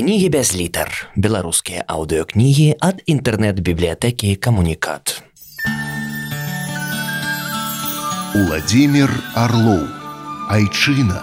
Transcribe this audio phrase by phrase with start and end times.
[0.00, 5.20] кнігі без літар беларускія аўдыокнігі ад інтэрнэт-бібліятэкі камунікат.
[8.32, 9.84] Уладзімир Арлоў.
[10.48, 11.20] Айчына.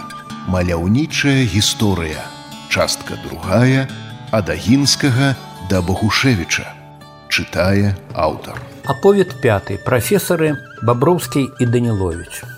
[0.53, 2.21] Маляўнічая гісторыя.
[2.69, 3.89] Частка другая
[4.29, 5.33] ад агінскага
[5.73, 6.69] да Багушевіча
[7.33, 8.61] чытае аўтар.
[8.85, 10.53] Аповед 5 прафесары
[10.85, 12.56] баброўскі і данілович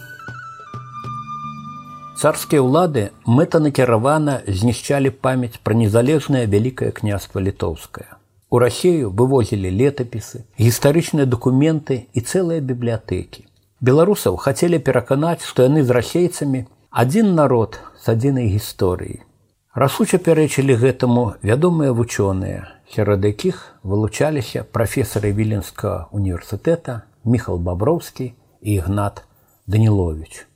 [2.19, 8.07] царскія ўлады мэтанакіравана знішчалі памяць пра незалежнае вялікае княства літоўскае.
[8.51, 13.45] У рассею вывозілі летапісы, гістарычныя дакументы і цэлыя бібліятэкі.
[13.79, 19.23] Беларусаў хацелі пераканаць, што яны з расейцамі адзін народ з адзінай гісторыі.
[19.71, 29.23] Расуча пярэчылі гэтаму вядомыя вучоныя, сярод якіх вылучаліся прафесары віленскага універсітэта Міхал Баброўскі і ігнат
[29.67, 30.48] Данілович.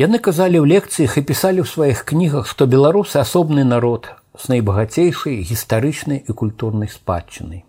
[0.00, 4.08] Яны казалі ў лекцыях і пісалі ў сваіх кнігах, што беларусы асобны народ
[4.40, 7.68] з найбагацейшай гістарычнай і культурнай спадчынай.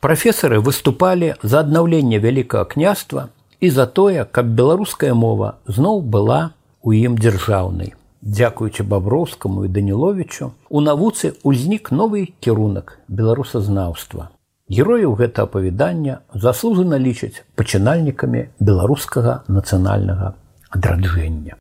[0.00, 3.28] Прафесары выступалі за аднаўленне вялікага княства
[3.60, 7.92] і за тое, каб беларуская мова зноў была у ім дзяржаўнай.
[8.24, 14.32] Дзякуючы баброўскаму і даніловичу у навуцы ўзнік новы кірунак беларусазнаўства.
[14.72, 20.32] Герояў гэта апавядання заслужана лічаць пачынальнікамі беларускага нацыянальнага
[20.70, 21.56] адраджэння.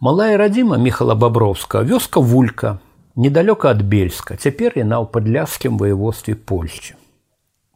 [0.00, 2.78] Малая радзіма міхала баброўска вёска вулька
[3.16, 4.36] недалёка ад бельска.
[4.40, 6.96] Цяпер яна ў падляскім воеводстве польшчы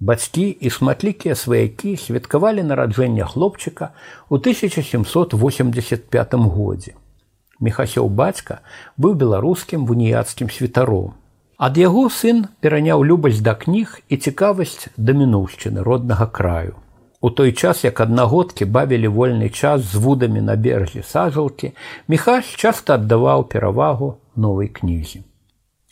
[0.00, 3.92] бацькі і шматлікія сваякі святкавалі нараджэння хлопчыка
[4.32, 6.96] ў 1785 годзе
[7.60, 8.64] мехасёў бацька
[8.96, 11.12] быў беларускім вуніяцкім святаром.
[11.60, 16.80] Ад яго сын пераняў любасць да кніг і цікавасць да мінуўшчыны роднага краю
[17.24, 21.70] У той час, як аднагодкі бавілі вольны час з вудамі на беразе сажалкі,
[22.08, 25.22] Міхась часта аддаваў перавагу новай кнізе.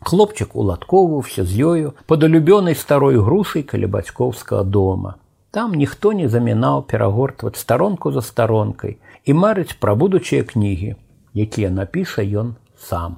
[0.05, 5.15] Хлопчык уладкоўваўся з ёю пад улюбёнай старой грушай каля бацькоўскага дома.
[5.57, 10.95] Там ніхто не замінаў перагортваць старонку за старонкай і марыць пра будучыя кнігі,
[11.33, 13.17] якія напіша ён сам.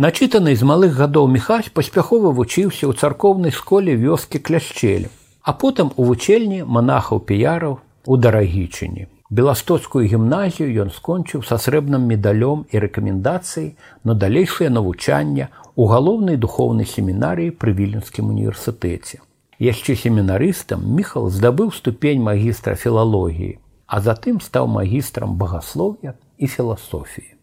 [0.00, 5.12] Начытаны з малых гадоў Міхась паспяхова вучыўся ў царкоўнай школе вёскі кляшчелем
[5.42, 9.06] а потым у вучэльні манахаў піяраў у дарагічыні.
[9.30, 16.88] Беластоцкую гімназію ён скончыў са срэбным медалём і рэкамендацыяй на далейшае навучанне ў галоўнай духоўнай
[16.88, 19.20] семінарыі пры віленскім універсітэце.
[19.60, 27.36] Яшчэ семінарыстам Міхал здабыў ступень магістра філалогіі, а затым стаў магістрам багаслов'я і філасофіі.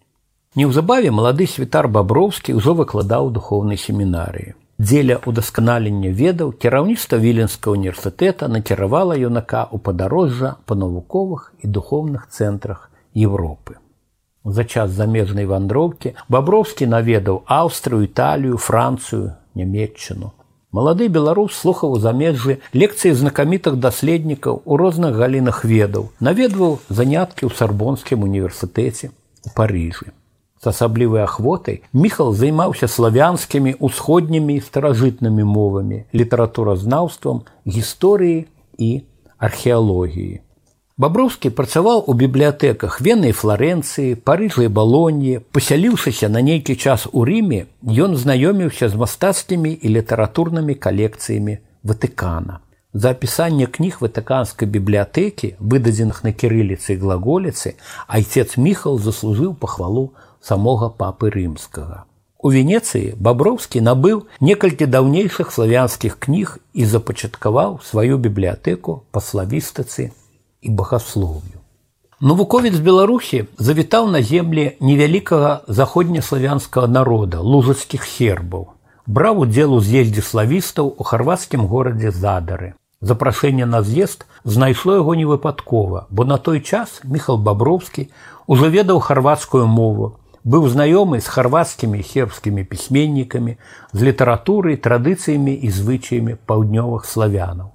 [0.56, 4.56] Неўзабаве малады святар баброўскі ўжо выкладаў духоўнай семінарыі.
[4.78, 12.91] Дзеля ўдасканалення ведаў кіраўніцтва віленскага універсітэта накіравала юнака ў падарожжа па навуковых і духовных цэнтрах
[13.16, 13.80] Европы.
[14.44, 20.34] За час замежнай вандроўкі баброўскі наведаў Аўстрыю, Італію, Францыю, нямметчыну.
[20.75, 27.56] Малады беларус слухаў у замежжы лекцыі знакамітых даследнікаў у розных галінах ведаў, наведваў заняткі ў
[27.56, 29.16] сарбонскім універсітэце
[29.47, 30.12] у Парыжы
[30.66, 38.50] з асаблівай ахвотай міхал займаўся славянскімі усходнімі старажытнымі мовамі літаратуразнаўствам гісторыі
[38.81, 38.90] і
[39.38, 40.42] археалогіі.
[40.98, 48.16] Баброўскі працаваў у бібліятэках вены флоренцыі парыжай балоніі пасяліўшыся на нейкі час у рыме ён
[48.18, 52.66] знаёміўся з мастацкімі і літаратурнымі калекцыямі ватыкана.
[52.96, 57.76] За апісанне кніг ватыканскай бібліятэкі, выдадзеных на кірыліцы і глаголіцы,
[58.08, 60.14] айцец міхал заслужыў пахвалу
[60.46, 62.06] самога папы рымскага.
[62.46, 70.12] У Венецыі баброўскі набыў некалькі даўнейшых славянскіх кніг і запачаткаваў сваю бібліятэку па славістацы
[70.62, 71.58] і багаслов'ю.
[72.22, 78.70] Навуковец Беларусі завітаў на землі невялікага заходнеславянскага народа лужацкіх сербаў.
[79.06, 82.74] Браў удзел у з'ездзе славістаў у харвацкім горадзе задары.
[83.02, 88.08] Запрашэнне на з'езд знайшло яго невыпадкова, бо на той час Міхал Баброўскі
[88.48, 93.58] ужо ведаў харвацкую мову, быў знаёмы з харвацкімі сербскімі пісьменнікамі
[93.92, 97.74] з літаратурай традыцыямі і звычаямі паўднёвых славянаў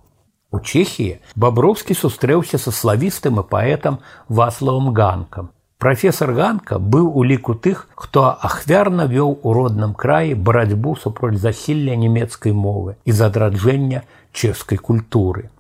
[0.55, 5.50] у чехії баброўскі сустрэўся са славістым і паэтам ваславам ганкам
[5.82, 11.99] прафесор ганка быў у ліку тых хто ахвярна вёў у родным краі барацьбу супроць засілля
[12.02, 15.50] нямецкай мовы і задраджэння чэшскай культуры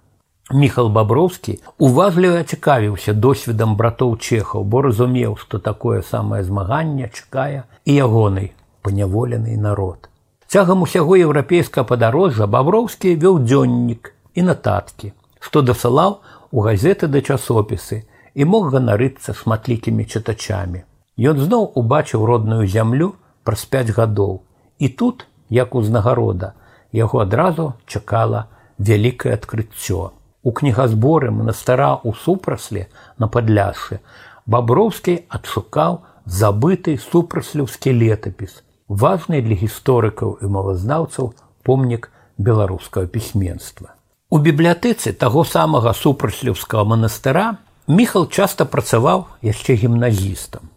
[0.50, 7.94] Міхал Баброўскі уважліва цікавіўся досведам братоў чехаў, бо разумеў, што такое самае змаганне чакае і
[7.94, 8.50] ягонай
[8.82, 10.10] паняволены народ.
[10.50, 16.18] Цягам усяго еўрапейскага падарожжа баброўскі вёў дзённік і нататкі, што дасылаў
[16.50, 18.02] у газеты да часопісы
[18.34, 20.82] і мог ганарыцца шматлікімі чытачамі.
[21.14, 23.14] Ён зноў убачыў родную зямлю
[23.46, 24.42] праз пяць гадоў.
[24.82, 26.54] І тут як узнагарода,
[26.90, 28.48] яго адразу чакала
[28.78, 30.10] вялікае адкрыццё.
[30.42, 32.88] У кнігазборы манастыра ў супрасле
[33.18, 34.00] на падляшы
[34.46, 41.32] баброўскі адшукаў забыты супрасліўскі летапіс, важны для гісторыкаў і мовазнаўцаў
[41.62, 43.94] помнік беларускага пісьменства.
[44.30, 47.58] У бібліятэцы таго самага супрасліўскага манастыра
[47.90, 50.68] Міхал часта працаваў яшчэ гімназістам.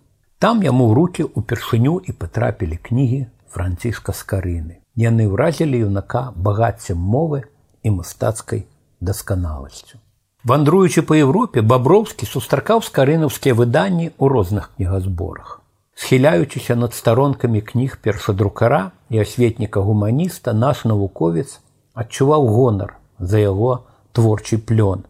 [0.41, 3.19] Там яму ў рукі ўпершыню і патрапілі кнігі
[3.53, 4.81] францішка скарыны.
[4.97, 7.43] Яны ўразілі юнака багаццем мовы
[7.85, 8.65] і мастацкай
[9.03, 9.99] дасканаласцю.
[10.43, 15.59] Вандруючы па Еўропе баброўскі сустракаў скарынаўскія выданні ў розных кнігазборах.
[15.95, 21.61] Схіляючыся над старонкамі кніг першадрукара і асветніка гуманіста наш навуковец
[21.93, 25.05] адчуваў гонар за яго творчы плён.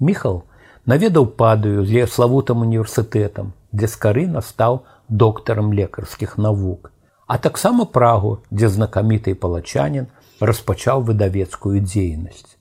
[0.00, 0.42] Міхал
[0.84, 6.92] наведаў падаю з славутым універсітэтам, дзе скарына стаў доктарам лекарскіх навук,
[7.26, 12.57] а таксама прагу, дзе знакаміты палачанін распачаў выдавецкую дзейнасць.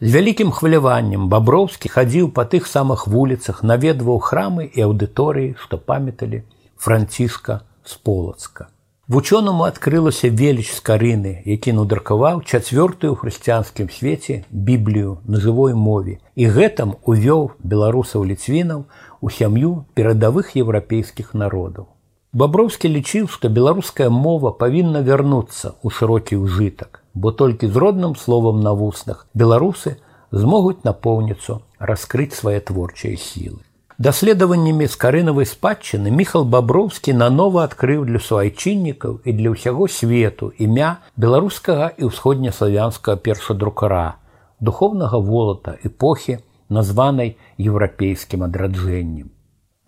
[0.00, 6.42] З вялікім хваляваннем баброўскі хадзіў па тых самых вуліцах, наведваў храмы і аўдыторыі, што памяталі
[6.76, 8.68] францішка з полацка.
[9.08, 16.44] Вучонаму адкрылася веліч скарыны, які нудракаваў чацвёртую ў хрысціянскім свеце біблію на жывой мове і
[16.44, 18.84] гэтым увёў беларусаў ліцвінаў
[19.22, 21.88] у сям'ю перадавых еўрапейскіх народаў.
[22.36, 28.60] Баброўскі лічыў, што беларуская мова павінна вярнуцца ў шырокі ўжытак, бо толькі з родным словам
[28.60, 29.96] на вуснах беларусы
[30.30, 33.64] змогуць напоўніцу раскрыць свае творчыя сілы.
[33.96, 41.88] Даследаваннямі скарынавай спадчыны міхал баброўскі нанова адкрыў для суайчыннікаў і для ўсяго свету імя беларускага
[41.96, 44.20] і ўсходнеславянскага першадрукара,
[44.60, 49.32] духовнага волата эпохі, названай еўрапейскім адраджэннем.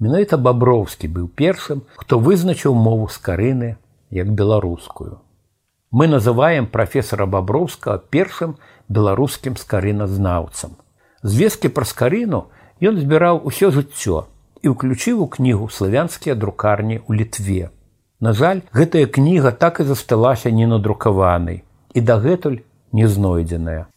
[0.00, 3.76] Менавіта баброўскі быў першым, хто вызначыў мову скарыны
[4.08, 5.20] як беларускую.
[5.90, 8.56] Мы называем прафесара баброўскага першым
[8.88, 10.76] беларускім скарыназнаўцам.
[11.23, 12.49] Звесткі пра скарыну,
[12.81, 14.31] Ён збіраў усё жыццё
[14.62, 17.70] і ўключыў у кнігу славянскія друкарні ў літве.
[18.23, 21.62] На жаль, гэтая кніга так і засталася ненадрукаванай
[21.94, 22.62] і дагэтуль
[22.93, 23.90] не знойдзеная.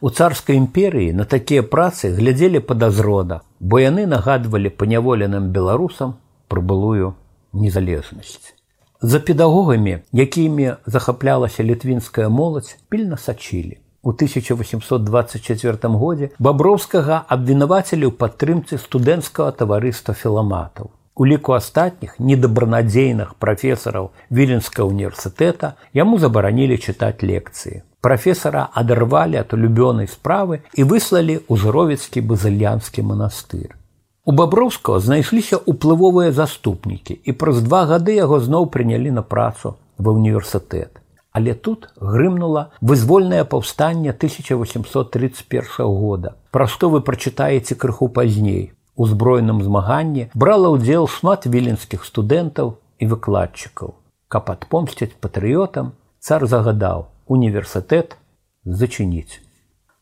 [0.00, 6.18] У царскай імперыі на такія працы глядзелі падазрода, бо яны нагадвалі паняволеным беларусам
[6.48, 7.14] пра былую
[7.52, 8.58] незалежнасць.
[9.02, 13.78] За педагогамі, якімі захаплялася літвінская моладзь, пільна сачылі.
[14.02, 20.92] У 1824 годзе баброўскага абвінавацелі ў падтрымцы студэнцкага таварыства філаматаў.
[21.16, 27.80] У ліку астатніх недабранадзейных прафесараў віленска універсітэта яму забаранілі чытаць лекцыі.
[28.04, 33.79] Прафесара адарвалі ад улюбёнай справы і выслалі ў жровецкі базыльянскі манастыр.
[34.28, 40.12] У баброўскага знайшліся ўплывовыя заступнікі і праз два гады яго зноў прынялі на працу ва
[40.12, 41.00] універсітэт.
[41.32, 46.34] Але тут грымнула вызвольнае паўстанне 1831 года.
[46.50, 48.72] Пра што вы прачытаеце крыху пазней.
[48.96, 53.94] У збройным змаганні брала ўдзел шмат віленскіх студэнтаў і выкладчыкаў.
[54.28, 58.20] Каб адпомсціць патрыётам, цар загадаў універсітэт
[58.64, 59.40] зачыніць.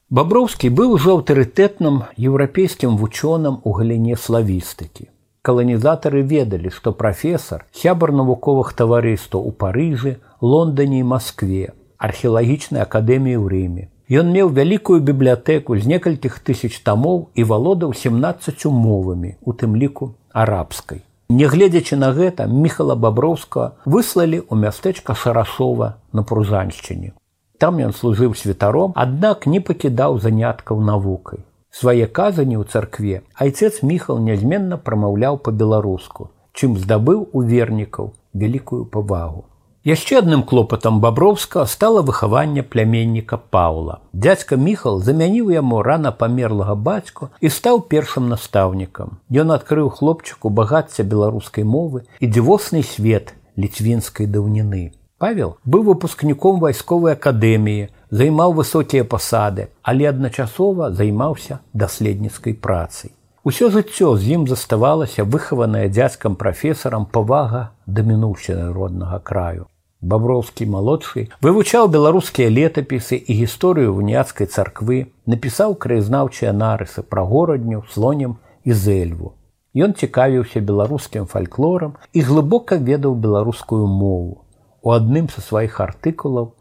[0.09, 5.13] Баброўскі быў ужо аўтарытэтным еўрапейскім вучоным у галіне славістыкі
[5.49, 13.47] каланізатары ведалі, што прафесор сябар навуковых таварыстваў у Парыжы, Лондоне і Маскве, археалагічнай акадэміі ў
[13.53, 13.85] Рме.
[14.09, 20.13] Ён меў вялікую бібліятэку з некалькіх тысяч тамоў і валодаў 17 умовамі, у тым ліку
[20.33, 21.05] арабскай.
[21.29, 27.13] Нягледзячы на гэта міхала баброўскага выслалі ў мястэчка шарашова на пружаншчыне.
[27.59, 34.19] Там ён служыў святаром, аднак не пакідаў заняткаў навукай свае казані ў царкве айцец міхал
[34.25, 39.45] нязменна прамаўляў па-беларуску, чым здабыў у вернікаў вялікую павагу.
[39.89, 44.01] Яшчэ адным клопатам баброўска стала выхаванне пляменніка Паўла.
[44.13, 49.17] Дядзька міхал замяніў яму рана памерлага бацьку і стаў першым настаўнікам.
[49.31, 54.98] Ён адкрыў хлопчыку багацця беларускай мовы і дзівосны свет ліцвінскай даўніны.
[55.19, 63.11] Павел быў выпускніком вайсковай акадэміі, займаў высокія пасады, але адначасова займаўся даследніцкай працай.
[63.43, 69.67] Усё жыццё з ім заставалася выхаваная дзядзькам прафесарам павага да мінуўшчыны роднага краю.
[70.01, 78.39] Баброўскі малодшы вывучаў беларускія летапісы і гісторыю вуняцкай царквы, напісаў краязнаўчыя нарысы пра горадню, слонем
[78.63, 79.35] і зэльву.
[79.75, 84.45] Ён цікавіўся беларускім фальклорам і глыбока ведаў беларускую мову.
[84.83, 86.53] У адным са сваіх артыкулаў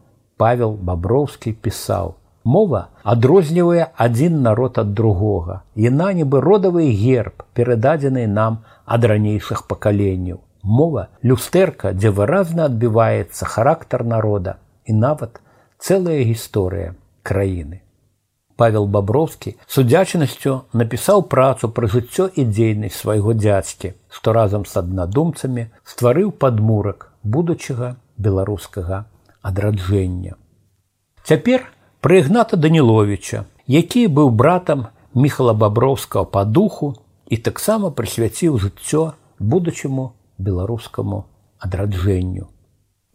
[0.42, 2.80] Павел Баброўскі пісаў: Мова
[3.12, 5.62] адрознівае адзін народ ад другога.
[5.74, 10.40] Яна нібы родавы герб, перададзены нам ад ранейшых пакаленняў.
[10.62, 15.40] Мова люстэрка, дзе выразна адбіваецца характар народа і нават
[15.78, 17.82] цэлая гісторыя краіны.
[18.58, 25.68] Павел Баброўскі судзячнасцю напісаў працу пра жыццё і дзейнасць свайго дзядзькі, што разам з аднадумцамі
[25.86, 29.06] стварыў падмурак будучага беларускага
[29.42, 30.36] адраджэння.
[31.24, 31.64] Цяпер
[32.00, 36.94] пра ігната Даніловича, які быў братам міхала баброўскага па духу
[37.26, 41.24] і таксама прысвяціў жыццё будучаму беларускаму
[41.58, 42.48] адраджэнню.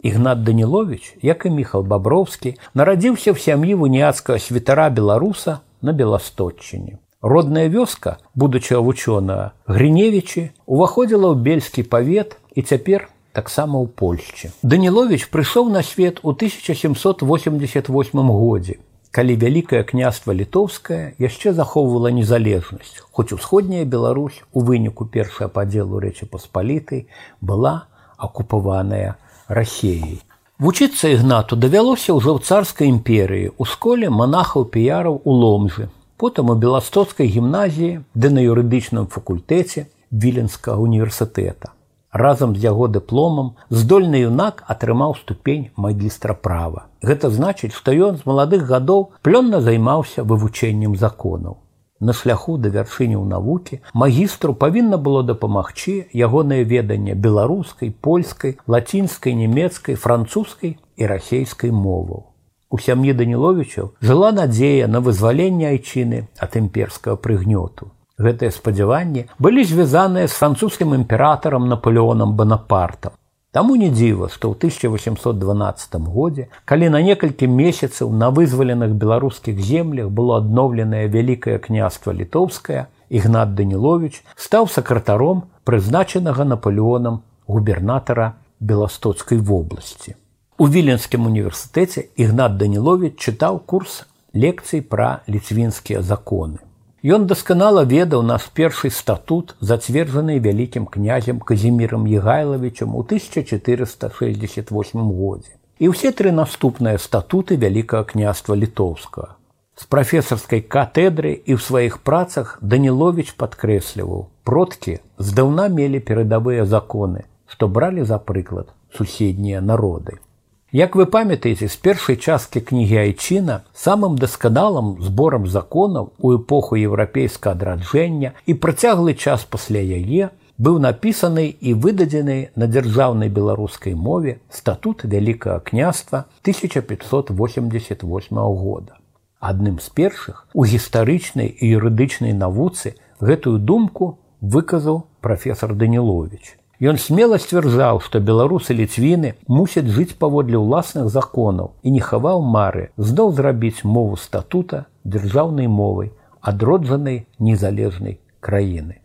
[0.04, 7.00] Ігнат Данілович, як і міхал Баброўскі, нарадзіўся ў сям'і вуніяцкага святара беларуса на беластотчыне.
[7.24, 14.54] Родная вёска, будучага вучонага Грыневічы, уваходзіла ў бельскі павет і цяпер таксама ў Польшчы.
[14.62, 18.78] Данілович прыйшоў на свет у 1788 годзе,
[19.14, 26.26] калі вялікае княства літоўскае яшчэ захоўвала незалежнасць, хоць усходняя Беларусь у выніку першага падзелу рэчы
[26.26, 27.10] паспалітай
[27.42, 30.22] была акупаваная рассеяй.
[30.62, 36.56] Вучыцца ігнату давялося ўжо ў царскай імперыі у школе манахаў піяраў у ломжы, потым у
[36.56, 41.74] беластоцкай гімназіі, ды на юрыдычным факультэце віленскага універсітэта.
[42.14, 46.86] Разам з яго дыпломам здольны юнак атрымаў ступень магістра права.
[47.02, 51.58] Гэта значыць, што ён з маладых гадоў плённа займаўся вывучэннем законаў.
[52.00, 59.98] На шляху да вяршыняў навукі магістру павінна было дапамагчы ягонае веданне беларускай польскай лацінскай нямецкай
[60.06, 62.30] французскай і расейскай моваў.
[62.70, 67.90] У сям'і даніловичаў жыла надзея на вызваленне айчыны ад імперскага прыгнёту
[68.28, 73.20] гэтыя спадзяванні былі звязаныя з французскім імператарам наполеонам банапартам
[73.54, 80.10] Таму не дзіва, што ў 1812 годзе, калі на некалькі месяцаў на вызваленых беларускіх землях
[80.10, 90.18] было адноўленае вялікае княства літоўскае, Ігнат Данілович стаў сакратаром прызначанага наполеонам губернатара беластоцкай вобласці.
[90.58, 96.58] У віленскім універсітэце Ігнат Данілович чытаў курс лекцый пра ліцвінскія законы.
[97.04, 105.52] Ён дасканала ведаў наш першы статут, зацверджаны вялікім князем Казімірам Егайлавічам у 1468 годзе.
[105.84, 109.36] І ўсе тры наступныя статуты вялікага княства літоўскага.
[109.76, 117.68] З прафесарскай катедры і ў сваіх працах Данілович падкрэсліваў: продкі здаўна мелі перадавыя законы, што
[117.68, 120.24] бралі за прыклад суседнія народы.
[120.74, 127.54] Як вы памятаеце з першай часткі кнігі айчына самым дасканалым зборам законаў у эпоху еўрапейскага
[127.54, 135.06] адраджэння і працяглы час пасля яе быў напісаны і выдадзены на дзяржаўнай беларускай мове статут
[135.06, 138.98] вялікага княства 1588 года.
[139.38, 146.58] Адным з першых у гістарычнай і юрыдычнай навуцы гэтую думку выказаў прафесор Данілович.
[146.82, 152.90] Ён смела сцвярджаў, што беларусы ліцвіны мусяць жыць паводле ўласных законаў і не хаваў мары,
[152.98, 156.12] здаў зрабіць мову статута дзяржаўнай мовай
[156.42, 159.00] адроджанай незалежнай краіны.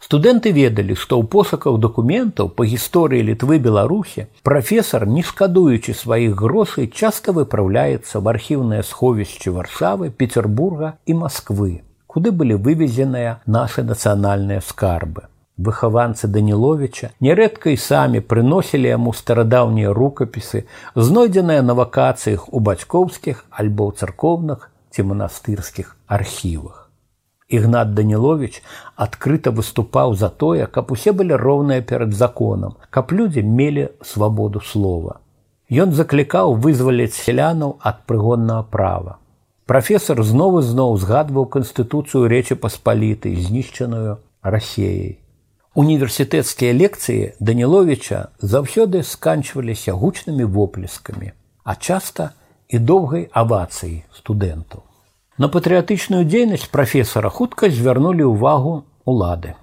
[0.00, 6.88] Студэнты ведалі, што ў пошуках дакументаў па гісторыі літвы беларусі прафесор, не шкадуючы сваіх грошай
[6.88, 11.72] часта выпраўляецца ў архіўныя сховішчы варшавы, петербурга і Масквы,
[12.06, 15.29] куды былі вывезеныя нашы нацыянальныя скарбы
[15.68, 23.90] выхаванцы даніловича нярэдка і самі прыносілі яму старадаўнія рукапісы знойдзеныя на вакацыях у бацькоўскіх альбо
[23.90, 26.80] ў царкоўных ці манастырскіх архівах
[27.50, 28.62] ігнат данілович
[28.96, 35.18] адкрыта выступаў за тое каб усе былі роўныя перад законам каб людзі мелі свабоду слова.
[35.70, 39.18] Ён заклікаў вызваліць сялянаў ад прыгоннага права.
[39.70, 45.19] Прафесор знову зноў згадваў канстытуцыю рэчы паспалітай знішчаную рассеяй
[45.74, 51.30] Універсітэцкія лекцыі Даніловича заўсёды сканчваліся гучнымі воплескамі,
[51.62, 52.34] а часта
[52.66, 54.82] і доўгай авацыі студэнтаў.
[55.38, 59.54] На патрыятычную дзейнасць прафесара хутка звярнулі ўвагу улады.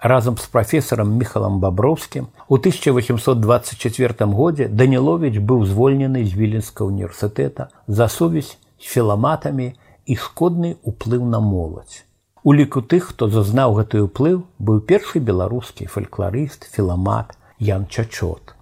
[0.00, 8.08] Разам з прафесарам Михалам Баброўскім у 1824 годзе Данілович быў звольнены з віленска універсітэта за
[8.08, 9.76] сувязь з філаматамі
[10.06, 12.08] і шкодны ўплыў на моладзь.
[12.46, 14.36] У ліку тых, хто зазнаў гэты ўплыў,
[14.66, 17.32] быў першы беларускі фальклорыст філамат
[17.68, 18.52] Ян Чачот.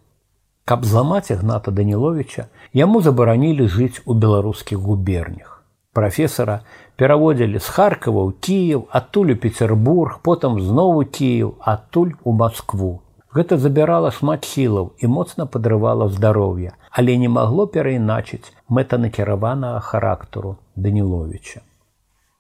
[0.65, 5.51] Каб зламаць ігната Даніловича, яму забаранілі жыць у беларускіх губернях.
[5.93, 6.55] Прафесара
[6.97, 13.05] пераводзілі з Харкава ў Кіев, адтуль у Петербург, потым знову Кіев, адтуль у Маскву.
[13.37, 21.61] Гэта забірала шмат сілаў і моцна падрывала здароўе, але не магло перайначыць мэтанакіраванага характару Даніловича.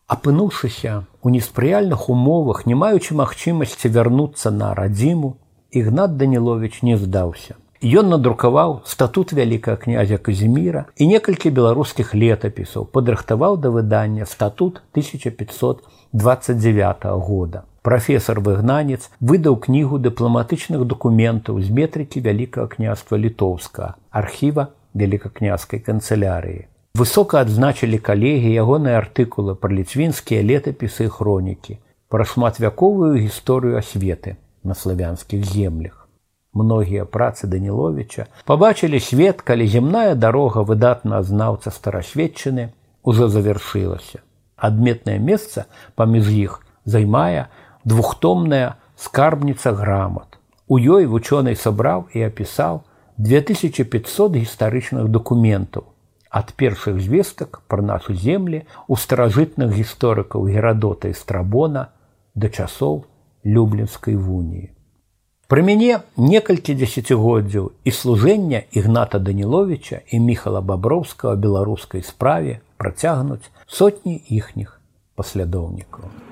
[0.06, 5.36] Апынуўшыся у неспрыяльных умовах, не маючы магчымасці вярнуцца на радзіму,
[5.70, 13.60] ігнат данілович не здаўся Ён надрукаваў статут вялікага князя казіміра і некалькі беларускіх летапісаў падрыхтаваў
[13.60, 17.68] да выдання статут 1529 года.
[17.82, 26.72] Прафесор выгнанец выдаў кнігу дыпламатычных дакументаў з метрыкі вялікага княства літоўска, архіва вялікакняскай канцылярыі.
[26.98, 31.74] Высока адзначылі калегі ягоныя артыкулы пра ліцвінскія летапісы і хронікі,
[32.06, 36.04] пра шматвяковую гісторыю асветы на славянскіх землях.
[36.54, 42.70] Многія працы даніловича побачылі свет калі земная дарога выдатна знаўца старасведчыны
[43.02, 44.22] уже завяршылася.
[44.54, 45.66] Адметнае месца
[45.98, 47.50] паміж іх займае
[47.82, 50.38] двухтомная скарбніца грамат.
[50.70, 52.84] У ёй вучоны сабраў і апісаў
[53.18, 55.90] 2500 гістарычных дакументаў
[56.34, 61.88] ад першых звестак пра нашу землі у старажытных гісторыкаў герадота і страбона
[62.34, 63.04] да часоў
[63.44, 64.74] люблінскай вуніі
[65.52, 74.16] Пры мяне некалькі дзесяцігоддзяў і служэння ігната Даніловича і міхала баброўскага беларускай справе працягнуць сотні
[74.40, 74.80] іхніх
[75.14, 76.23] паслядоўнікаў.